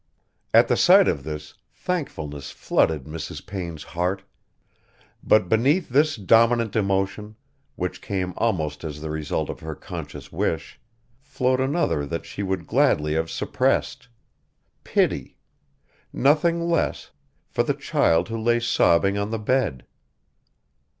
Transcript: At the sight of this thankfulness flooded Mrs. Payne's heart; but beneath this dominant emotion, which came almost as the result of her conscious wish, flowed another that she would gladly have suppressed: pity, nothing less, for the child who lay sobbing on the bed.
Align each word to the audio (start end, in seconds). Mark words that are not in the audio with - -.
At 0.51 0.67
the 0.67 0.77
sight 0.77 1.07
of 1.07 1.23
this 1.23 1.53
thankfulness 1.75 2.49
flooded 2.49 3.03
Mrs. 3.03 3.45
Payne's 3.45 3.83
heart; 3.83 4.23
but 5.21 5.47
beneath 5.47 5.89
this 5.89 6.15
dominant 6.15 6.75
emotion, 6.75 7.35
which 7.75 8.01
came 8.01 8.33
almost 8.37 8.83
as 8.83 8.99
the 8.99 9.11
result 9.11 9.47
of 9.47 9.59
her 9.59 9.75
conscious 9.75 10.31
wish, 10.31 10.79
flowed 11.21 11.59
another 11.59 12.07
that 12.07 12.25
she 12.25 12.41
would 12.41 12.65
gladly 12.65 13.13
have 13.13 13.29
suppressed: 13.29 14.07
pity, 14.83 15.37
nothing 16.11 16.67
less, 16.67 17.11
for 17.47 17.61
the 17.61 17.75
child 17.75 18.27
who 18.27 18.39
lay 18.41 18.59
sobbing 18.59 19.19
on 19.19 19.29
the 19.29 19.37
bed. 19.37 19.85